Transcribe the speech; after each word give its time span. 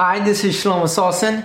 Hi, 0.00 0.20
this 0.20 0.44
is 0.44 0.54
Shlomo 0.54 0.84
Solson, 0.84 1.44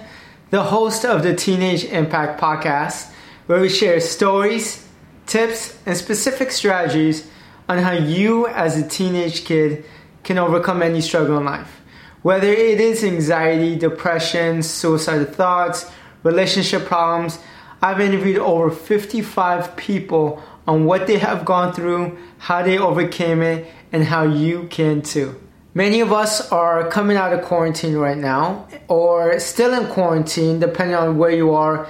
the 0.52 0.62
host 0.62 1.06
of 1.06 1.24
the 1.24 1.34
Teenage 1.34 1.86
Impact 1.86 2.40
Podcast, 2.40 3.12
where 3.48 3.60
we 3.60 3.68
share 3.68 4.00
stories, 4.00 4.88
tips, 5.26 5.76
and 5.88 5.98
specific 5.98 6.52
strategies 6.52 7.28
on 7.68 7.80
how 7.80 7.94
you, 7.94 8.46
as 8.46 8.78
a 8.78 8.88
teenage 8.88 9.44
kid, 9.46 9.84
can 10.24 10.38
overcome 10.38 10.84
any 10.84 11.02
struggle 11.02 11.40
in 11.40 11.46
life. 11.46 11.82
Whether 12.22 12.54
it 12.54 12.80
is 12.80 13.04
anxiety, 13.04 13.76
depression, 13.76 14.62
suicidal 14.62 15.26
thoughts, 15.26 15.90
relationship 16.22 16.86
problems, 16.86 17.40
I've 17.82 18.02
interviewed 18.02 18.38
over 18.38 18.70
55 18.70 19.76
people 19.76 20.44
on 20.68 20.86
what 20.86 21.08
they 21.08 21.18
have 21.18 21.44
gone 21.44 21.74
through, 21.74 22.20
how 22.38 22.62
they 22.62 22.78
overcame 22.78 23.42
it, 23.42 23.66
and 23.92 24.04
how 24.04 24.26
you 24.26 24.68
can 24.70 25.02
too. 25.02 25.42
Many 25.76 26.02
of 26.02 26.14
us 26.14 26.52
are 26.52 26.88
coming 26.90 27.18
out 27.18 27.34
of 27.34 27.42
quarantine 27.42 27.96
right 27.96 28.18
now, 28.18 28.68
or 28.88 29.40
still 29.40 29.74
in 29.74 29.88
quarantine, 29.88 30.60
depending 30.60 30.96
on 30.96 31.18
where 31.18 31.32
you 31.32 31.56
are 31.56 31.88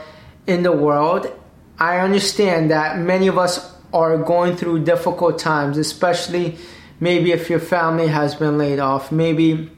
in 0.47 0.63
the 0.63 0.71
world. 0.71 1.27
I 1.77 1.97
understand 1.97 2.71
that 2.71 2.97
many 2.97 3.27
of 3.27 3.37
us 3.37 3.73
are 3.91 4.17
going 4.17 4.55
through 4.55 4.85
difficult 4.85 5.37
times, 5.37 5.77
especially 5.77 6.57
maybe 7.01 7.33
if 7.33 7.49
your 7.49 7.59
family 7.59 8.07
has 8.07 8.35
been 8.35 8.57
laid 8.57 8.79
off, 8.79 9.11
maybe 9.11 9.69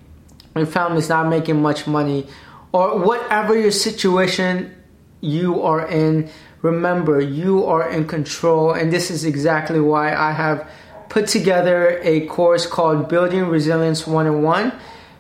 your 0.55 0.67
family's 0.67 1.09
not 1.09 1.27
making 1.27 1.59
much 1.59 1.87
money, 1.87 2.27
or 2.73 2.99
whatever 2.99 3.59
your 3.59 3.71
situation 3.71 4.71
you 5.19 5.63
are 5.63 5.87
in, 5.87 6.29
remember 6.61 7.19
you 7.19 7.65
are 7.65 7.89
in 7.89 8.05
control, 8.07 8.71
and 8.71 8.93
this 8.93 9.09
is 9.09 9.25
exactly 9.25 9.79
why 9.79 10.13
I 10.13 10.31
have 10.31 10.69
put 11.09 11.27
together 11.27 11.99
a 12.03 12.25
course 12.27 12.65
called 12.65 13.09
Building 13.09 13.45
Resilience 13.47 14.05
101 14.05 14.73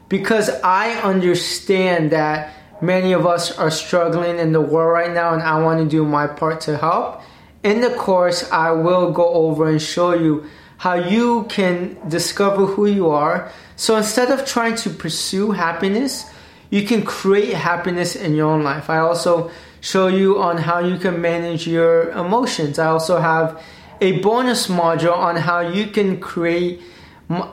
because 0.09 0.49
I 0.63 0.91
understand 1.01 2.11
that 2.11 2.53
many 2.81 3.13
of 3.13 3.25
us 3.25 3.57
are 3.57 3.71
struggling 3.71 4.37
in 4.37 4.51
the 4.51 4.61
world 4.61 4.93
right 4.93 5.13
now, 5.13 5.33
and 5.33 5.41
I 5.41 5.61
want 5.61 5.79
to 5.79 5.89
do 5.89 6.05
my 6.05 6.27
part 6.27 6.61
to 6.61 6.77
help. 6.77 7.21
In 7.63 7.81
the 7.81 7.89
course, 7.89 8.49
I 8.51 8.71
will 8.71 9.11
go 9.11 9.27
over 9.27 9.69
and 9.69 9.81
show 9.81 10.13
you 10.13 10.45
how 10.77 10.95
you 10.95 11.45
can 11.49 11.97
discover 12.07 12.65
who 12.65 12.85
you 12.85 13.09
are. 13.09 13.51
So 13.75 13.95
instead 13.95 14.29
of 14.29 14.45
trying 14.45 14.75
to 14.77 14.89
pursue 14.89 15.51
happiness, 15.51 16.29
you 16.69 16.85
can 16.85 17.03
create 17.03 17.53
happiness 17.53 18.15
in 18.15 18.35
your 18.35 18.51
own 18.51 18.63
life. 18.63 18.89
I 18.89 18.99
also 18.99 19.51
show 19.81 20.07
you 20.07 20.39
on 20.41 20.57
how 20.57 20.79
you 20.79 20.97
can 20.97 21.21
manage 21.21 21.67
your 21.67 22.11
emotions. 22.11 22.77
I 22.77 22.87
also 22.87 23.19
have 23.19 23.61
a 24.01 24.19
bonus 24.19 24.67
module 24.67 25.15
on 25.15 25.35
how 25.35 25.59
you 25.59 25.87
can 25.87 26.19
create 26.19 26.81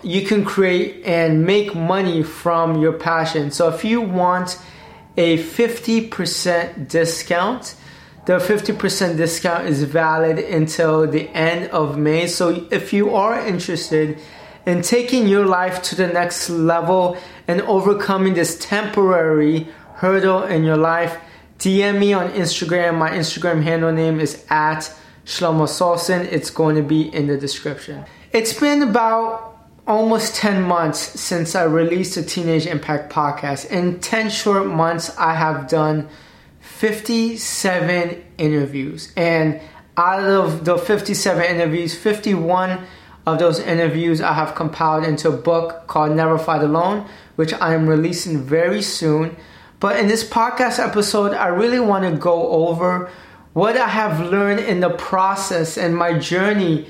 you 0.02 0.26
can 0.26 0.44
create 0.44 1.02
and 1.04 1.46
make 1.46 1.74
money 1.74 2.22
from 2.22 2.82
your 2.82 2.92
passion. 2.92 3.50
So 3.50 3.68
if 3.68 3.84
you 3.84 4.02
want 4.02 4.58
a 5.16 5.38
50% 5.38 6.88
discount, 6.88 7.74
the 8.26 8.34
50% 8.34 9.16
discount 9.16 9.66
is 9.66 9.82
valid 9.84 10.38
until 10.38 11.06
the 11.06 11.28
end 11.30 11.70
of 11.70 11.96
May. 11.96 12.26
So 12.26 12.66
if 12.70 12.92
you 12.92 13.14
are 13.14 13.40
interested 13.46 14.18
in 14.66 14.82
taking 14.82 15.26
your 15.26 15.46
life 15.46 15.82
to 15.84 15.96
the 15.96 16.06
next 16.06 16.50
level 16.50 17.16
and 17.48 17.62
overcoming 17.62 18.34
this 18.34 18.58
temporary 18.58 19.66
hurdle 19.94 20.44
in 20.44 20.64
your 20.64 20.76
life, 20.76 21.18
DM 21.58 21.98
me 21.98 22.12
on 22.12 22.30
Instagram. 22.32 22.98
My 22.98 23.10
Instagram 23.10 23.62
handle 23.62 23.92
name 23.92 24.20
is 24.20 24.44
at 24.50 24.94
Shlomo 25.24 25.66
Solson. 25.66 26.24
It's 26.30 26.50
going 26.50 26.76
to 26.76 26.82
be 26.82 27.02
in 27.14 27.26
the 27.26 27.36
description. 27.36 28.04
It's 28.32 28.58
been 28.58 28.82
about 28.82 29.58
almost 29.86 30.36
10 30.36 30.62
months 30.62 30.98
since 31.20 31.54
I 31.54 31.64
released 31.64 32.14
the 32.14 32.22
Teenage 32.22 32.66
Impact 32.66 33.12
podcast. 33.12 33.70
In 33.70 34.00
10 34.00 34.30
short 34.30 34.66
months, 34.66 35.16
I 35.18 35.34
have 35.34 35.68
done 35.68 36.08
57 36.60 38.24
interviews. 38.38 39.12
And 39.16 39.60
out 39.96 40.24
of 40.24 40.64
the 40.64 40.78
57 40.78 41.44
interviews, 41.44 41.94
51 41.96 42.86
of 43.26 43.38
those 43.38 43.60
interviews 43.60 44.20
I 44.20 44.32
have 44.32 44.54
compiled 44.54 45.04
into 45.04 45.28
a 45.28 45.36
book 45.36 45.86
called 45.86 46.16
Never 46.16 46.38
Fight 46.38 46.62
Alone, 46.62 47.06
which 47.36 47.52
I 47.54 47.74
am 47.74 47.88
releasing 47.88 48.42
very 48.42 48.82
soon. 48.82 49.36
But 49.80 49.98
in 49.98 50.08
this 50.08 50.28
podcast 50.28 50.78
episode, 50.78 51.32
I 51.32 51.48
really 51.48 51.80
want 51.80 52.04
to 52.04 52.16
go 52.16 52.48
over 52.48 53.10
what 53.52 53.76
I 53.76 53.88
have 53.88 54.20
learned 54.20 54.60
in 54.60 54.80
the 54.80 54.90
process 54.90 55.76
and 55.76 55.96
my 55.96 56.18
journey 56.18 56.86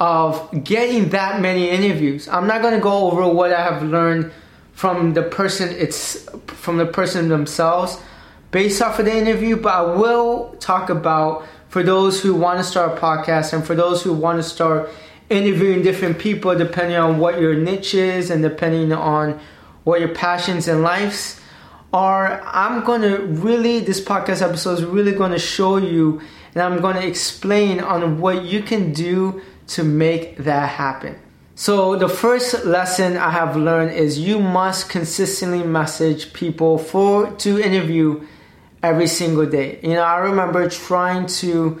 of 0.00 0.64
getting 0.64 1.10
that 1.10 1.40
many 1.40 1.68
interviews. 1.70 2.28
I'm 2.28 2.46
not 2.46 2.62
going 2.62 2.74
to 2.74 2.80
go 2.80 3.10
over 3.10 3.26
what 3.28 3.52
I 3.52 3.62
have 3.62 3.82
learned 3.82 4.32
from 4.72 5.14
the 5.14 5.22
person 5.22 5.70
it's 5.70 6.28
from 6.46 6.76
the 6.76 6.84
person 6.84 7.28
themselves 7.28 7.98
based 8.50 8.82
off 8.82 8.98
of 8.98 9.06
the 9.06 9.16
interview, 9.16 9.56
but 9.56 9.74
I 9.74 9.82
will 9.82 10.54
talk 10.60 10.90
about 10.90 11.46
for 11.68 11.82
those 11.82 12.22
who 12.22 12.34
want 12.34 12.58
to 12.58 12.64
start 12.64 12.96
a 12.96 13.00
podcast 13.00 13.52
and 13.52 13.66
for 13.66 13.74
those 13.74 14.02
who 14.02 14.12
want 14.12 14.38
to 14.38 14.42
start 14.42 14.90
interviewing 15.28 15.82
different 15.82 16.18
people 16.18 16.54
depending 16.56 16.96
on 16.96 17.18
what 17.18 17.40
your 17.40 17.54
niche 17.54 17.94
is 17.94 18.30
and 18.30 18.42
depending 18.42 18.92
on 18.92 19.40
what 19.84 20.00
your 20.00 20.14
passions 20.14 20.68
and 20.68 20.82
life 20.82 21.42
are 21.92 22.42
I'm 22.44 22.82
to 23.02 23.18
really, 23.18 23.80
this 23.80 24.00
podcast 24.00 24.42
episode 24.42 24.78
is 24.78 24.84
really 24.84 25.12
to 25.32 25.38
show 25.38 25.76
you 25.76 26.20
and 26.54 26.62
I'm 26.62 26.80
to 26.96 27.06
explain 27.06 27.80
on 27.80 28.20
what 28.20 28.44
you 28.44 28.62
can 28.62 28.92
do 28.92 29.40
to 29.68 29.84
make 29.84 30.38
that 30.38 30.68
happen. 30.70 31.18
So, 31.54 31.96
the 31.96 32.08
first 32.08 32.66
lesson 32.66 33.16
I 33.16 33.30
have 33.30 33.56
learned 33.56 33.92
is 33.92 34.18
you 34.18 34.38
must 34.38 34.90
consistently 34.90 35.62
message 35.62 36.34
people 36.34 36.76
for 36.76 37.30
to 37.30 37.58
interview 37.58 38.26
every 38.82 39.06
single 39.06 39.46
day. 39.46 39.80
You 39.82 39.94
know, 39.94 40.02
I 40.02 40.18
remember 40.18 40.68
trying 40.68 41.26
to 41.40 41.80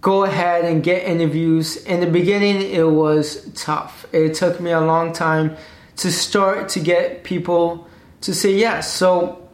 go 0.00 0.22
ahead 0.22 0.64
and 0.64 0.84
get 0.84 1.02
interviews. 1.02 1.76
In 1.84 1.98
the 1.98 2.06
beginning, 2.06 2.62
it 2.62 2.88
was 2.88 3.50
tough. 3.54 4.06
It 4.12 4.34
took 4.34 4.60
me 4.60 4.70
a 4.70 4.80
long 4.80 5.12
time 5.12 5.56
to 5.96 6.12
start 6.12 6.68
to 6.70 6.80
get 6.80 7.24
people 7.24 7.87
to 8.22 8.34
say 8.34 8.54
yes. 8.54 8.92
So, 8.92 9.48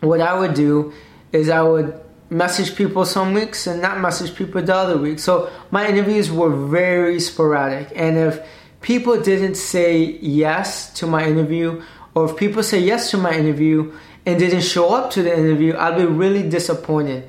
what 0.00 0.20
I 0.20 0.38
would 0.38 0.54
do 0.54 0.92
is 1.32 1.48
I 1.48 1.62
would 1.62 2.00
message 2.30 2.74
people 2.74 3.04
some 3.04 3.34
weeks 3.34 3.66
and 3.66 3.80
not 3.80 4.00
message 4.00 4.34
people 4.34 4.62
the 4.62 4.74
other 4.74 4.96
week. 4.96 5.18
So 5.18 5.50
my 5.70 5.86
interviews 5.86 6.30
were 6.30 6.50
very 6.50 7.20
sporadic. 7.20 7.92
And 7.94 8.16
if 8.16 8.44
people 8.80 9.20
didn't 9.20 9.56
say 9.56 10.18
yes 10.20 10.92
to 10.94 11.06
my 11.06 11.26
interview, 11.26 11.82
or 12.14 12.30
if 12.30 12.36
people 12.36 12.62
say 12.62 12.80
yes 12.80 13.10
to 13.10 13.18
my 13.18 13.32
interview 13.32 13.92
and 14.26 14.38
didn't 14.38 14.62
show 14.62 14.94
up 14.94 15.10
to 15.12 15.22
the 15.22 15.36
interview, 15.36 15.76
I'd 15.76 15.96
be 15.96 16.06
really 16.06 16.48
disappointed. 16.48 17.28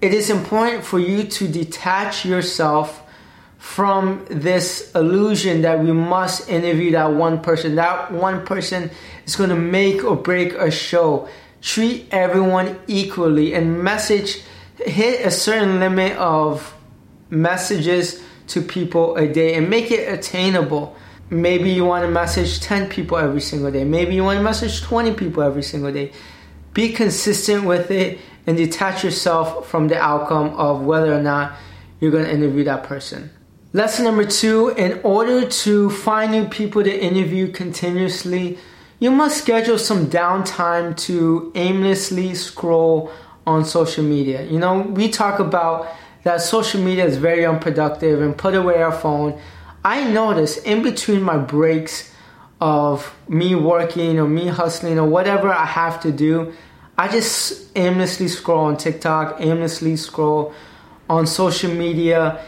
It 0.00 0.12
is 0.12 0.28
important 0.28 0.84
for 0.84 0.98
you 0.98 1.24
to 1.24 1.48
detach 1.48 2.26
yourself 2.26 3.02
from 3.66 4.24
this 4.30 4.90
illusion 4.94 5.60
that 5.60 5.78
we 5.80 5.92
must 5.92 6.48
interview 6.48 6.92
that 6.92 7.12
one 7.12 7.42
person. 7.42 7.74
That 7.74 8.10
one 8.12 8.46
person 8.46 8.90
is 9.26 9.36
going 9.36 9.50
to 9.50 9.56
make 9.56 10.02
or 10.02 10.16
break 10.16 10.54
a 10.54 10.70
show 10.70 11.28
treat 11.60 12.06
everyone 12.12 12.78
equally 12.86 13.52
and 13.52 13.82
message 13.82 14.40
hit 14.78 15.26
a 15.26 15.30
certain 15.30 15.80
limit 15.80 16.16
of 16.16 16.74
messages 17.28 18.22
to 18.46 18.62
people 18.62 19.16
a 19.16 19.26
day 19.26 19.54
and 19.54 19.68
make 19.68 19.90
it 19.90 20.10
attainable. 20.10 20.96
Maybe 21.28 21.70
you 21.70 21.84
want 21.84 22.04
to 22.04 22.10
message 22.10 22.60
10 22.60 22.88
people 22.88 23.18
every 23.18 23.40
single 23.40 23.72
day. 23.72 23.84
Maybe 23.84 24.14
you 24.14 24.22
want 24.22 24.38
to 24.38 24.44
message 24.44 24.80
20 24.82 25.14
people 25.14 25.42
every 25.42 25.64
single 25.64 25.92
day. 25.92 26.12
Be 26.72 26.92
consistent 26.92 27.64
with 27.64 27.90
it 27.90 28.20
and 28.46 28.56
detach 28.56 29.02
yourself 29.02 29.68
from 29.68 29.88
the 29.88 29.98
outcome 29.98 30.54
of 30.54 30.82
whether 30.82 31.12
or 31.12 31.22
not 31.22 31.56
you're 32.00 32.12
going 32.12 32.24
to 32.24 32.32
interview 32.32 32.62
that 32.64 32.84
person. 32.84 33.30
Lesson 33.76 34.06
number 34.06 34.24
two 34.24 34.70
in 34.70 35.00
order 35.02 35.46
to 35.46 35.90
find 35.90 36.32
new 36.32 36.48
people 36.48 36.82
to 36.82 36.90
interview 36.90 37.52
continuously, 37.52 38.56
you 39.00 39.10
must 39.10 39.36
schedule 39.36 39.76
some 39.76 40.06
downtime 40.06 40.96
to 40.96 41.52
aimlessly 41.54 42.34
scroll 42.34 43.12
on 43.46 43.66
social 43.66 44.02
media. 44.02 44.44
You 44.44 44.58
know, 44.58 44.78
we 44.80 45.10
talk 45.10 45.40
about 45.40 45.88
that 46.22 46.40
social 46.40 46.80
media 46.80 47.04
is 47.04 47.18
very 47.18 47.44
unproductive 47.44 48.22
and 48.22 48.34
put 48.34 48.54
away 48.54 48.80
our 48.80 48.92
phone. 48.92 49.38
I 49.84 50.10
notice 50.10 50.56
in 50.56 50.82
between 50.82 51.20
my 51.20 51.36
breaks 51.36 52.14
of 52.62 53.14
me 53.28 53.54
working 53.54 54.18
or 54.18 54.26
me 54.26 54.46
hustling 54.46 54.98
or 54.98 55.06
whatever 55.06 55.52
I 55.52 55.66
have 55.66 56.00
to 56.00 56.10
do, 56.10 56.54
I 56.96 57.08
just 57.08 57.76
aimlessly 57.76 58.28
scroll 58.28 58.64
on 58.64 58.78
TikTok, 58.78 59.38
aimlessly 59.38 59.96
scroll 59.96 60.54
on 61.10 61.26
social 61.26 61.70
media, 61.70 62.40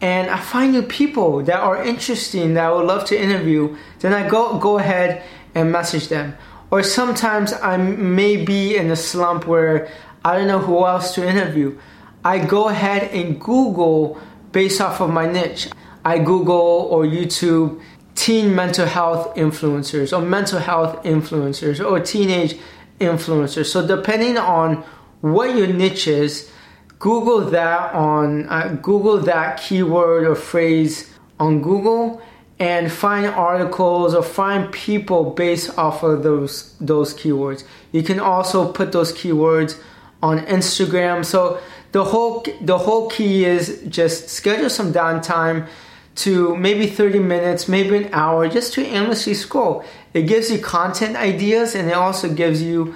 and 0.00 0.30
I 0.30 0.38
find 0.38 0.72
new 0.72 0.82
people 0.82 1.42
that 1.44 1.60
are 1.60 1.82
interesting 1.82 2.54
that 2.54 2.66
I 2.66 2.72
would 2.72 2.86
love 2.86 3.04
to 3.06 3.20
interview. 3.20 3.76
Then 4.00 4.12
I 4.12 4.28
go 4.28 4.58
go 4.58 4.78
ahead 4.78 5.22
and 5.54 5.72
message 5.72 6.08
them. 6.08 6.36
Or 6.70 6.82
sometimes 6.82 7.52
I 7.52 7.76
may 7.76 8.36
be 8.36 8.76
in 8.76 8.90
a 8.90 8.96
slump 8.96 9.46
where 9.46 9.88
I 10.24 10.36
don't 10.36 10.48
know 10.48 10.58
who 10.58 10.84
else 10.84 11.14
to 11.14 11.26
interview. 11.26 11.78
I 12.24 12.44
go 12.44 12.68
ahead 12.68 13.10
and 13.12 13.40
Google 13.40 14.18
based 14.52 14.80
off 14.80 15.00
of 15.00 15.10
my 15.10 15.30
niche. 15.30 15.68
I 16.04 16.18
Google 16.18 16.88
or 16.90 17.04
YouTube 17.04 17.80
teen 18.14 18.54
mental 18.54 18.86
health 18.86 19.34
influencers 19.36 20.16
or 20.16 20.22
mental 20.24 20.58
health 20.58 21.02
influencers 21.04 21.84
or 21.84 22.00
teenage 22.00 22.56
influencers. 23.00 23.66
So 23.66 23.86
depending 23.86 24.38
on 24.38 24.84
what 25.20 25.56
your 25.56 25.66
niche 25.66 26.08
is, 26.08 26.50
Google 26.98 27.40
that 27.50 27.94
on 27.94 28.48
uh, 28.48 28.78
Google 28.82 29.18
that 29.18 29.60
keyword 29.60 30.24
or 30.24 30.34
phrase 30.34 31.12
on 31.38 31.62
Google 31.62 32.22
and 32.58 32.90
find 32.90 33.26
articles 33.26 34.14
or 34.14 34.22
find 34.22 34.72
people 34.72 35.30
based 35.30 35.76
off 35.76 36.02
of 36.02 36.22
those 36.22 36.76
those 36.80 37.14
keywords. 37.14 37.64
You 37.92 38.02
can 38.02 38.20
also 38.20 38.72
put 38.72 38.92
those 38.92 39.12
keywords 39.12 39.78
on 40.22 40.38
Instagram. 40.46 41.24
So 41.24 41.60
the 41.92 42.04
whole 42.04 42.44
the 42.60 42.78
whole 42.78 43.10
key 43.10 43.44
is 43.44 43.82
just 43.88 44.28
schedule 44.28 44.70
some 44.70 44.92
downtime 44.92 45.68
to 46.16 46.56
maybe 46.56 46.86
30 46.86 47.18
minutes, 47.18 47.68
maybe 47.68 47.96
an 47.96 48.14
hour 48.14 48.48
just 48.48 48.72
to 48.74 48.84
aimlessly 48.84 49.34
scroll. 49.34 49.84
It 50.12 50.22
gives 50.22 50.50
you 50.50 50.58
content 50.58 51.16
ideas 51.16 51.74
and 51.74 51.90
it 51.90 51.94
also 51.94 52.32
gives 52.32 52.62
you 52.62 52.94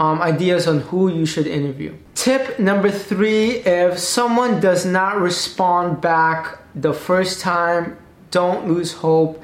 um, 0.00 0.22
ideas 0.22 0.66
on 0.66 0.80
who 0.80 1.12
you 1.12 1.26
should 1.26 1.46
interview. 1.46 1.94
Tip 2.14 2.58
number 2.58 2.90
three 2.90 3.58
if 3.58 3.98
someone 3.98 4.58
does 4.58 4.86
not 4.86 5.20
respond 5.20 6.00
back 6.00 6.58
the 6.74 6.94
first 6.94 7.40
time 7.40 7.98
don't 8.30 8.66
lose 8.66 8.94
hope. 8.94 9.42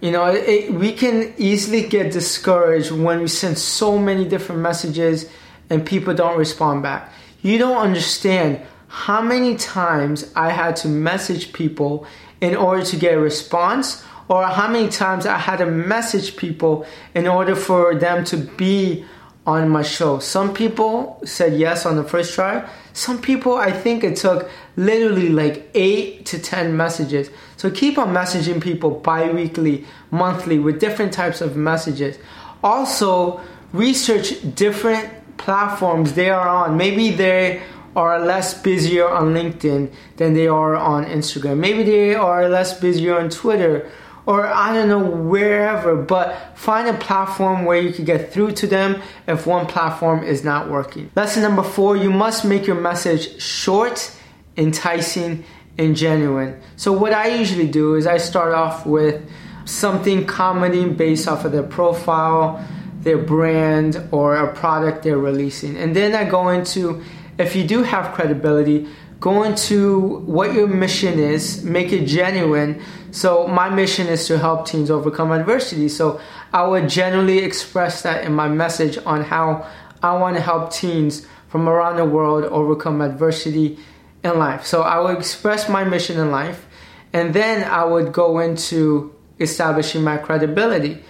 You 0.00 0.10
know, 0.10 0.26
it, 0.26 0.74
we 0.74 0.92
can 0.92 1.32
easily 1.38 1.86
get 1.86 2.12
discouraged 2.12 2.90
when 2.90 3.20
we 3.20 3.28
send 3.28 3.56
so 3.56 3.96
many 3.96 4.26
different 4.26 4.60
messages 4.60 5.30
and 5.70 5.86
people 5.86 6.12
don't 6.12 6.38
respond 6.38 6.82
back. 6.82 7.12
You 7.42 7.56
don't 7.58 7.76
understand 7.76 8.60
how 8.88 9.22
many 9.22 9.56
times 9.56 10.30
I 10.34 10.50
had 10.50 10.76
to 10.76 10.88
message 10.88 11.52
people 11.52 12.06
in 12.40 12.56
order 12.56 12.84
to 12.84 12.96
get 12.96 13.14
a 13.14 13.20
response, 13.20 14.04
or 14.28 14.44
how 14.44 14.68
many 14.68 14.88
times 14.88 15.24
I 15.24 15.38
had 15.38 15.58
to 15.58 15.66
message 15.66 16.36
people 16.36 16.86
in 17.14 17.26
order 17.26 17.54
for 17.54 17.94
them 17.94 18.24
to 18.24 18.36
be 18.36 19.04
on 19.46 19.68
my 19.68 19.82
show. 19.82 20.18
Some 20.18 20.54
people 20.54 21.20
said 21.24 21.54
yes 21.58 21.84
on 21.84 21.96
the 21.96 22.04
first 22.04 22.34
try. 22.34 22.68
Some 22.92 23.20
people, 23.20 23.54
I 23.54 23.72
think 23.72 24.04
it 24.04 24.16
took 24.16 24.48
literally 24.76 25.28
like 25.28 25.68
eight 25.74 26.24
to 26.26 26.38
10 26.38 26.76
messages. 26.76 27.30
So 27.56 27.70
keep 27.70 27.98
on 27.98 28.14
messaging 28.14 28.62
people 28.62 28.90
bi 28.90 29.30
weekly, 29.30 29.84
monthly 30.10 30.58
with 30.58 30.80
different 30.80 31.12
types 31.12 31.40
of 31.40 31.56
messages. 31.56 32.18
Also, 32.62 33.40
research 33.72 34.34
different 34.54 35.10
platforms 35.36 36.14
they 36.14 36.30
are 36.30 36.48
on. 36.48 36.76
Maybe 36.76 37.10
they 37.10 37.62
are 37.96 38.18
less 38.18 38.60
busier 38.60 39.08
on 39.08 39.34
LinkedIn 39.34 39.92
than 40.16 40.34
they 40.34 40.48
are 40.48 40.74
on 40.74 41.04
Instagram. 41.04 41.58
Maybe 41.58 41.84
they 41.84 42.14
are 42.14 42.48
less 42.48 42.78
busier 42.78 43.18
on 43.18 43.28
Twitter 43.28 43.90
or 44.26 44.46
I 44.46 44.72
don't 44.72 44.88
know, 44.88 45.04
wherever, 45.04 45.96
but 45.96 46.56
find 46.56 46.88
a 46.88 46.94
platform 46.94 47.64
where 47.64 47.80
you 47.80 47.92
can 47.92 48.04
get 48.04 48.32
through 48.32 48.52
to 48.52 48.66
them 48.66 49.02
if 49.26 49.46
one 49.46 49.66
platform 49.66 50.24
is 50.24 50.44
not 50.44 50.70
working. 50.70 51.10
Lesson 51.14 51.42
number 51.42 51.62
four 51.62 51.96
you 51.96 52.10
must 52.10 52.44
make 52.44 52.66
your 52.66 52.80
message 52.80 53.40
short, 53.40 54.10
enticing, 54.56 55.44
and 55.76 55.96
genuine. 55.96 56.60
So, 56.76 56.92
what 56.92 57.12
I 57.12 57.34
usually 57.36 57.68
do 57.68 57.96
is 57.96 58.06
I 58.06 58.18
start 58.18 58.54
off 58.54 58.86
with 58.86 59.28
something 59.64 60.26
comedy 60.26 60.88
based 60.88 61.28
off 61.28 61.44
of 61.44 61.52
their 61.52 61.62
profile, 61.62 62.64
their 63.00 63.18
brand, 63.18 64.08
or 64.10 64.36
a 64.36 64.54
product 64.54 65.02
they're 65.02 65.18
releasing. 65.18 65.76
And 65.76 65.94
then 65.94 66.14
I 66.14 66.28
go 66.28 66.48
into, 66.48 67.02
if 67.38 67.56
you 67.56 67.64
do 67.64 67.82
have 67.82 68.14
credibility, 68.14 68.88
go 69.24 69.42
into 69.42 70.20
what 70.26 70.52
your 70.52 70.66
mission 70.66 71.18
is, 71.18 71.64
make 71.64 71.94
it 71.94 72.04
genuine. 72.04 72.78
So, 73.10 73.48
my 73.48 73.70
mission 73.70 74.06
is 74.06 74.26
to 74.26 74.36
help 74.36 74.66
teens 74.66 74.90
overcome 74.90 75.32
adversity. 75.32 75.88
So, 75.88 76.20
I 76.52 76.66
would 76.66 76.90
generally 76.90 77.38
express 77.38 78.02
that 78.02 78.24
in 78.26 78.34
my 78.34 78.48
message 78.48 78.98
on 79.06 79.24
how 79.24 79.66
I 80.02 80.14
want 80.18 80.36
to 80.36 80.42
help 80.42 80.74
teens 80.74 81.26
from 81.48 81.70
around 81.70 81.96
the 81.96 82.04
world 82.04 82.44
overcome 82.44 83.00
adversity 83.00 83.78
in 84.22 84.38
life. 84.38 84.66
So, 84.66 84.82
I 84.82 85.00
would 85.00 85.16
express 85.16 85.70
my 85.70 85.84
mission 85.84 86.20
in 86.20 86.30
life, 86.30 86.66
and 87.14 87.32
then 87.32 87.64
I 87.64 87.82
would 87.82 88.12
go 88.12 88.40
into 88.40 89.14
establishing 89.40 90.04
my 90.04 90.18
credibility. 90.18 91.02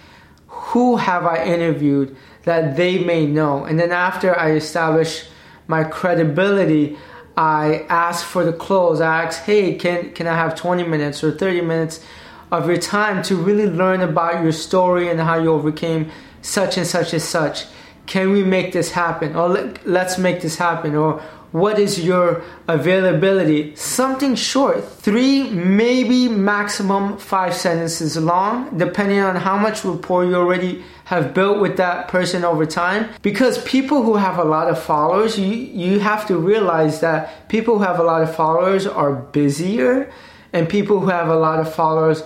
Who 0.47 0.95
have 0.95 1.25
I 1.25 1.43
interviewed 1.43 2.15
that 2.43 2.77
they 2.77 2.97
may 2.97 3.25
know? 3.25 3.65
And 3.65 3.77
then, 3.77 3.91
after 3.91 4.39
I 4.39 4.51
establish 4.51 5.25
my 5.67 5.83
credibility, 5.83 6.97
I 7.37 7.85
ask 7.89 8.25
for 8.25 8.45
the 8.45 8.53
close. 8.53 9.01
I 9.01 9.25
ask, 9.25 9.43
hey, 9.43 9.75
can, 9.75 10.11
can 10.11 10.27
I 10.27 10.35
have 10.35 10.55
20 10.55 10.83
minutes 10.83 11.23
or 11.23 11.31
30 11.31 11.61
minutes 11.61 12.03
of 12.51 12.67
your 12.67 12.77
time 12.77 13.21
to 13.23 13.35
really 13.35 13.67
learn 13.67 14.01
about 14.01 14.43
your 14.43 14.51
story 14.51 15.09
and 15.09 15.19
how 15.19 15.37
you 15.37 15.51
overcame 15.51 16.11
such 16.41 16.77
and 16.77 16.87
such 16.87 17.13
and 17.13 17.21
such? 17.21 17.65
Can 18.05 18.31
we 18.31 18.43
make 18.43 18.71
this 18.71 18.91
happen? 18.91 19.35
Or 19.35 19.49
let, 19.49 19.85
let's 19.87 20.17
make 20.17 20.41
this 20.41 20.57
happen. 20.57 20.95
Or 20.95 21.21
what 21.55 21.79
is 21.79 22.03
your 22.03 22.43
availability? 22.67 23.73
Something 23.77 24.35
short, 24.35 24.83
three, 24.83 25.49
maybe 25.51 26.27
maximum 26.27 27.17
five 27.17 27.53
sentences 27.53 28.17
long, 28.17 28.77
depending 28.77 29.21
on 29.21 29.37
how 29.37 29.57
much 29.57 29.85
rapport 29.85 30.25
you 30.25 30.35
already 30.35 30.83
have 31.05 31.33
built 31.33 31.61
with 31.61 31.77
that 31.77 32.09
person 32.09 32.43
over 32.43 32.65
time. 32.65 33.07
Because 33.21 33.63
people 33.63 34.03
who 34.03 34.17
have 34.17 34.37
a 34.37 34.43
lot 34.43 34.69
of 34.69 34.77
followers, 34.83 35.39
you, 35.39 35.55
you 35.55 35.99
have 35.99 36.27
to 36.27 36.37
realize 36.37 36.99
that 36.99 37.47
people 37.47 37.77
who 37.77 37.85
have 37.85 37.99
a 37.99 38.03
lot 38.03 38.21
of 38.21 38.35
followers 38.35 38.85
are 38.85 39.13
busier, 39.13 40.11
and 40.51 40.67
people 40.67 40.99
who 40.99 41.07
have 41.07 41.29
a 41.29 41.37
lot 41.37 41.61
of 41.61 41.73
followers 41.73 42.21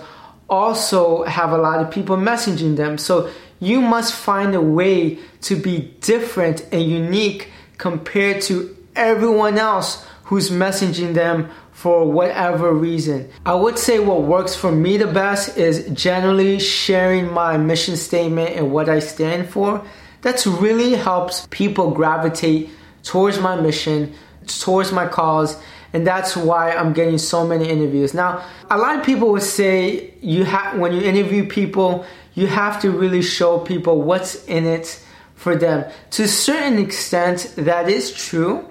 also 0.48 1.22
have 1.22 1.52
a 1.52 1.58
lot 1.58 1.78
of 1.78 1.88
people 1.92 2.16
messaging 2.16 2.74
them. 2.74 2.98
So 2.98 3.30
you 3.60 3.80
must 3.80 4.12
find 4.12 4.56
a 4.56 4.60
way 4.60 5.20
to 5.42 5.54
be 5.54 5.94
different 6.00 6.66
and 6.72 6.82
unique 6.82 7.52
compared 7.78 8.42
to 8.42 8.76
everyone 8.94 9.58
else 9.58 10.04
who's 10.24 10.50
messaging 10.50 11.14
them 11.14 11.50
for 11.72 12.10
whatever 12.10 12.72
reason. 12.72 13.28
I 13.46 13.54
would 13.54 13.78
say 13.78 13.98
what 13.98 14.22
works 14.22 14.54
for 14.54 14.70
me 14.70 14.98
the 14.98 15.06
best 15.06 15.56
is 15.56 15.88
generally 15.92 16.58
sharing 16.60 17.32
my 17.32 17.56
mission 17.56 17.96
statement 17.96 18.50
and 18.50 18.70
what 18.70 18.88
I 18.88 18.98
stand 18.98 19.48
for. 19.48 19.82
That's 20.22 20.46
really 20.46 20.92
helps 20.92 21.46
people 21.50 21.92
gravitate 21.92 22.70
towards 23.02 23.40
my 23.40 23.58
mission, 23.58 24.14
towards 24.46 24.92
my 24.92 25.08
cause, 25.08 25.56
and 25.92 26.06
that's 26.06 26.36
why 26.36 26.72
I'm 26.72 26.92
getting 26.92 27.18
so 27.18 27.46
many 27.46 27.68
interviews. 27.68 28.14
Now, 28.14 28.44
a 28.70 28.76
lot 28.76 28.98
of 28.98 29.04
people 29.04 29.32
would 29.32 29.42
say 29.42 30.14
you 30.20 30.44
have 30.44 30.78
when 30.78 30.92
you 30.92 31.00
interview 31.00 31.48
people, 31.48 32.04
you 32.34 32.46
have 32.46 32.80
to 32.82 32.90
really 32.90 33.22
show 33.22 33.58
people 33.58 34.02
what's 34.02 34.44
in 34.44 34.66
it 34.66 35.02
for 35.34 35.56
them. 35.56 35.90
To 36.10 36.24
a 36.24 36.28
certain 36.28 36.78
extent, 36.78 37.54
that 37.56 37.88
is 37.88 38.12
true 38.12 38.68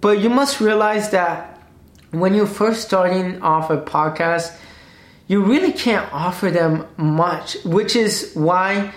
but 0.00 0.20
you 0.20 0.30
must 0.30 0.60
realize 0.60 1.10
that 1.10 1.60
when 2.10 2.34
you're 2.34 2.46
first 2.46 2.82
starting 2.82 3.42
off 3.42 3.70
a 3.70 3.78
podcast, 3.78 4.56
you 5.26 5.42
really 5.42 5.72
can't 5.72 6.10
offer 6.12 6.50
them 6.50 6.86
much, 6.96 7.56
which 7.64 7.94
is 7.94 8.32
why 8.34 8.92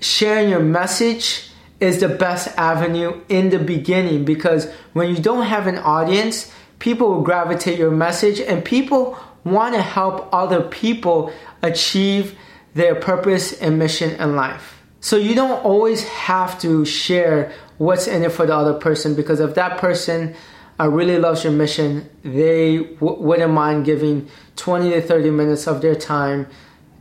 sharing 0.00 0.48
your 0.48 0.60
message 0.60 1.50
is 1.80 2.00
the 2.00 2.08
best 2.08 2.48
avenue 2.56 3.20
in 3.28 3.50
the 3.50 3.58
beginning 3.58 4.24
because 4.24 4.70
when 4.92 5.14
you 5.14 5.20
don't 5.20 5.46
have 5.46 5.66
an 5.66 5.78
audience, 5.78 6.52
people 6.78 7.10
will 7.10 7.22
gravitate 7.22 7.78
your 7.78 7.90
message 7.90 8.40
and 8.40 8.64
people 8.64 9.18
want 9.44 9.74
to 9.74 9.82
help 9.82 10.28
other 10.32 10.62
people 10.62 11.32
achieve 11.62 12.36
their 12.74 12.94
purpose 12.94 13.52
and 13.60 13.78
mission 13.78 14.10
in 14.20 14.34
life. 14.34 14.82
So 15.00 15.16
you 15.16 15.34
don't 15.34 15.62
always 15.64 16.04
have 16.08 16.58
to 16.60 16.84
share 16.86 17.52
what's 17.78 18.06
in 18.06 18.22
it 18.22 18.32
for 18.32 18.46
the 18.46 18.54
other 18.54 18.74
person 18.74 19.14
because 19.14 19.40
if 19.40 19.54
that 19.54 19.78
person 19.78 20.34
uh, 20.78 20.88
really 20.88 21.18
loves 21.18 21.44
your 21.44 21.52
mission, 21.52 22.08
they 22.22 22.78
w- 22.78 23.22
wouldn't 23.22 23.52
mind 23.52 23.84
giving 23.84 24.28
20 24.56 24.90
to 24.90 25.02
30 25.02 25.30
minutes 25.30 25.66
of 25.66 25.80
their 25.82 25.94
time 25.94 26.46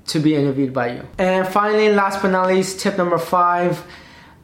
to 0.07 0.19
be 0.19 0.35
interviewed 0.35 0.73
by 0.73 0.93
you. 0.93 1.07
And 1.17 1.47
finally, 1.47 1.89
last 1.89 2.21
but 2.21 2.29
not 2.29 2.47
least, 2.47 2.79
tip 2.79 2.97
number 2.97 3.17
five 3.17 3.83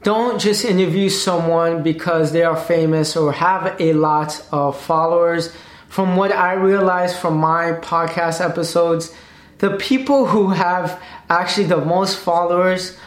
don't 0.02 0.40
just 0.40 0.64
interview 0.64 1.10
someone 1.10 1.84
because 1.84 2.32
they 2.32 2.44
are 2.44 2.56
famous 2.56 3.18
or 3.18 3.34
have 3.34 3.76
a 3.82 3.92
lot 3.92 4.42
of 4.52 4.80
followers. 4.80 5.54
From 5.90 6.16
what 6.16 6.32
I 6.32 6.54
realized 6.54 7.18
from 7.18 7.38
my 7.38 7.74
podcast 7.82 8.40
episodes, 8.40 9.14
the 9.58 9.72
people 9.76 10.26
who 10.26 10.52
have 10.52 11.02
actually 11.30 11.68
the 11.68 11.84
most 11.84 12.18
followers 12.18 12.98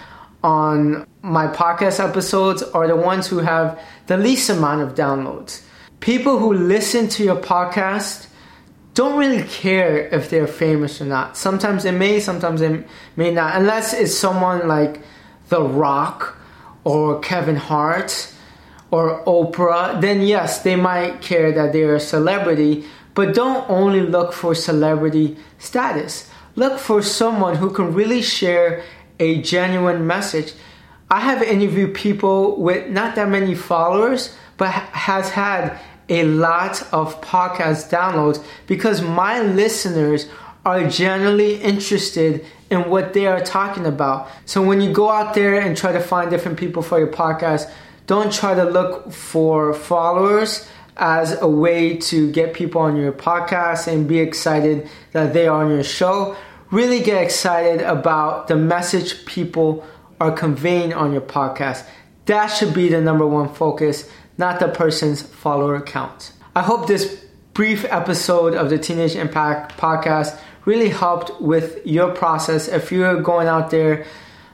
on 0.43 1.07
my 1.23 1.47
podcast 1.47 2.03
episodes 2.07 2.63
are 2.63 2.87
the 2.87 2.97
ones 2.97 3.27
who 3.29 3.39
have 3.39 3.81
the 4.07 4.17
least 4.17 4.51
amount 4.51 4.83
of 4.83 4.95
downloads. 4.95 5.63
People 6.01 6.39
who 6.39 6.53
listen 6.53 7.09
to 7.09 7.25
your 7.25 7.37
podcast 7.37 8.27
don't 8.95 9.19
really 9.19 9.45
care 9.45 10.09
if 10.09 10.29
they're 10.29 10.47
famous 10.47 11.01
or 11.01 11.07
not. 11.07 11.37
Sometimes 11.37 11.85
they 11.85 11.93
may, 11.93 12.21
sometimes 12.21 12.61
they 12.61 12.85
may 13.17 13.31
not, 13.33 13.57
unless 13.57 13.95
it's 13.95 14.17
someone 14.17 14.69
like 14.69 15.01
The 15.49 15.63
Rock 15.63 16.37
or 16.85 17.21
Kevin 17.21 17.57
Hart 17.57 18.33
or 18.91 19.25
Oprah. 19.25 20.01
Then, 20.01 20.23
yes, 20.23 20.63
they 20.63 20.77
might 20.77 21.23
care 21.23 21.53
that 21.53 21.73
they're 21.73 21.95
a 21.95 22.01
celebrity, 22.01 22.85
but 23.15 23.35
don't 23.35 23.69
only 23.71 24.01
look 24.01 24.33
for 24.33 24.55
celebrity 24.55 25.37
status. 25.59 26.29
Look 26.55 26.79
for 26.79 27.01
someone 27.01 27.57
who 27.57 27.71
can 27.71 27.95
really 27.95 28.21
share 28.21 28.83
a 29.23 29.41
genuine 29.41 30.05
message. 30.07 30.52
I 31.09 31.21
have 31.21 31.43
interviewed 31.43 31.95
people 31.95 32.57
with 32.57 32.91
not 32.91 33.14
that 33.14 33.29
many 33.29 33.55
followers, 33.55 34.35
but 34.57 34.71
has 34.71 35.31
had 35.31 35.79
a 36.09 36.25
lot 36.25 36.83
of 36.93 37.21
podcast 37.21 37.88
downloads 37.88 38.43
because 38.67 39.00
my 39.00 39.41
listeners 39.41 40.29
are 40.64 40.88
generally 40.88 41.55
interested 41.62 42.45
in 42.71 42.91
what 42.91 43.12
they 43.12 43.26
are 43.26 43.41
talking 43.41 43.87
about. 43.87 44.29
So 44.45 44.61
when 44.62 44.81
you 44.81 44.93
go 44.93 45.09
out 45.09 45.35
there 45.35 45.61
and 45.61 45.76
try 45.76 45.93
to 45.93 46.00
find 46.00 46.29
different 46.29 46.59
people 46.59 46.83
for 46.83 46.99
your 46.99 47.12
podcast, 47.12 47.71
don't 48.07 48.33
try 48.33 48.55
to 48.55 48.64
look 48.64 49.12
for 49.12 49.73
followers 49.75 50.69
as 50.97 51.41
a 51.41 51.49
way 51.49 51.97
to 51.97 52.31
get 52.33 52.55
people 52.55 52.81
on 52.81 52.97
your 52.97 53.12
podcast 53.12 53.87
and 53.87 54.09
be 54.09 54.19
excited 54.19 54.88
that 55.12 55.33
they 55.33 55.47
are 55.47 55.64
on 55.64 55.71
your 55.71 55.85
show. 55.85 56.37
Really 56.73 57.00
get 57.00 57.23
excited 57.23 57.83
about 57.83 58.49
the 58.49 58.57
message 58.57 59.26
people 59.26 59.87
are 60.19 60.33
conveying 60.33 60.95
on 60.95 61.12
your 61.12 61.21
podcast. 61.21 61.87
That 62.25 62.47
should 62.47 62.73
be 62.73 62.88
the 62.88 62.99
number 62.99 63.26
one 63.26 63.52
focus, 63.52 64.09
not 64.38 64.59
the 64.59 64.69
person's 64.69 65.21
follower 65.21 65.83
count. 65.83 66.33
I 66.57 66.62
hope 66.62 66.87
this 66.88 67.26
brief 67.52 67.85
episode 67.85 68.55
of 68.55 68.71
the 68.71 68.79
Teenage 68.79 69.17
Impact 69.17 69.76
podcast 69.76 70.41
really 70.64 70.88
helped 70.88 71.43
with 71.43 71.87
your 71.87 72.14
process. 72.14 72.69
If 72.69 72.91
you're 72.91 73.21
going 73.21 73.49
out 73.49 73.71
there 73.71 74.07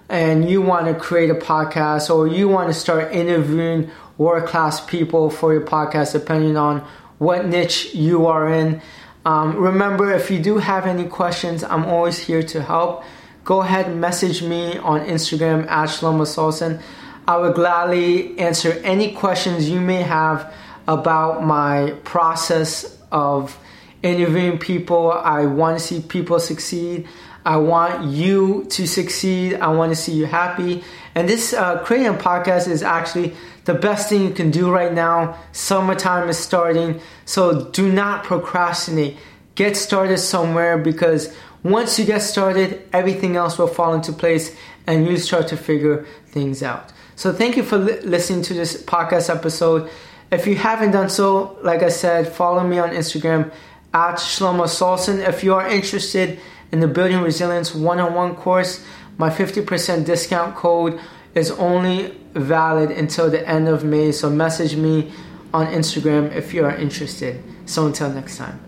and 0.08 0.50
you 0.50 0.60
want 0.60 0.86
to 0.86 0.94
create 0.94 1.30
a 1.30 1.36
podcast 1.36 2.12
or 2.12 2.26
you 2.26 2.48
want 2.48 2.66
to 2.66 2.74
start 2.74 3.12
interviewing 3.12 3.92
world 4.16 4.48
class 4.48 4.84
people 4.84 5.30
for 5.30 5.52
your 5.52 5.64
podcast, 5.64 6.14
depending 6.14 6.56
on 6.56 6.84
what 7.18 7.46
niche 7.46 7.94
you 7.94 8.26
are 8.26 8.52
in. 8.52 8.82
Um, 9.28 9.56
remember, 9.56 10.10
if 10.14 10.30
you 10.30 10.38
do 10.38 10.56
have 10.56 10.86
any 10.86 11.04
questions, 11.04 11.62
I'm 11.62 11.84
always 11.84 12.18
here 12.18 12.42
to 12.44 12.62
help. 12.62 13.04
Go 13.44 13.60
ahead 13.60 13.84
and 13.84 14.00
message 14.00 14.42
me 14.42 14.78
on 14.78 15.00
Instagram 15.00 15.68
at 15.68 15.90
Shlomo 15.90 16.24
Solson. 16.24 16.80
I 17.26 17.36
would 17.36 17.54
gladly 17.54 18.38
answer 18.38 18.72
any 18.82 19.12
questions 19.12 19.68
you 19.68 19.82
may 19.82 20.00
have 20.00 20.50
about 20.86 21.44
my 21.44 21.94
process 22.04 22.96
of 23.12 23.58
interviewing 24.02 24.58
people. 24.58 25.12
I 25.12 25.44
want 25.44 25.78
to 25.78 25.84
see 25.84 26.00
people 26.00 26.40
succeed. 26.40 27.06
I 27.44 27.58
want 27.58 28.04
you 28.06 28.64
to 28.70 28.86
succeed. 28.86 29.56
I 29.56 29.68
want 29.68 29.92
to 29.92 29.96
see 29.96 30.12
you 30.12 30.24
happy. 30.24 30.82
And 31.14 31.28
this 31.28 31.52
uh, 31.52 31.84
creating 31.84 32.14
podcast 32.14 32.66
is 32.66 32.82
actually 32.82 33.34
the 33.68 33.74
best 33.74 34.08
thing 34.08 34.22
you 34.22 34.30
can 34.30 34.50
do 34.50 34.70
right 34.70 34.94
now. 34.94 35.36
Summertime 35.52 36.30
is 36.30 36.38
starting, 36.38 37.02
so 37.26 37.66
do 37.66 37.92
not 37.92 38.24
procrastinate. 38.24 39.18
Get 39.56 39.76
started 39.76 40.16
somewhere 40.16 40.78
because 40.78 41.36
once 41.62 41.98
you 41.98 42.06
get 42.06 42.22
started, 42.22 42.82
everything 42.94 43.36
else 43.36 43.58
will 43.58 43.66
fall 43.66 43.92
into 43.92 44.10
place 44.10 44.56
and 44.86 45.06
you 45.06 45.18
start 45.18 45.48
to 45.48 45.56
figure 45.58 46.06
things 46.28 46.62
out. 46.62 46.94
So, 47.14 47.30
thank 47.30 47.58
you 47.58 47.62
for 47.62 47.76
li- 47.76 48.00
listening 48.00 48.40
to 48.44 48.54
this 48.54 48.82
podcast 48.84 49.28
episode. 49.28 49.90
If 50.32 50.46
you 50.46 50.56
haven't 50.56 50.92
done 50.92 51.10
so, 51.10 51.58
like 51.62 51.82
I 51.82 51.90
said, 51.90 52.26
follow 52.26 52.66
me 52.66 52.78
on 52.78 52.90
Instagram 52.90 53.52
at 53.92 54.14
Shlomo 54.14 54.64
Solson. 54.64 55.18
If 55.28 55.44
you 55.44 55.52
are 55.52 55.68
interested 55.68 56.40
in 56.72 56.80
the 56.80 56.88
Building 56.88 57.20
Resilience 57.20 57.74
one 57.74 58.00
on 58.00 58.14
one 58.14 58.34
course, 58.34 58.82
my 59.18 59.28
50% 59.28 60.06
discount 60.06 60.54
code 60.56 60.98
is 61.38 61.50
only 61.52 62.14
valid 62.34 62.90
until 62.90 63.30
the 63.30 63.46
end 63.48 63.68
of 63.68 63.84
May. 63.84 64.12
So 64.12 64.28
message 64.28 64.76
me 64.76 65.12
on 65.54 65.66
Instagram 65.66 66.34
if 66.34 66.52
you 66.52 66.64
are 66.64 66.74
interested. 66.76 67.42
So 67.66 67.86
until 67.86 68.10
next 68.10 68.36
time. 68.36 68.67